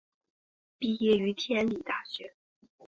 [0.79, 2.33] 毕业于天理大学。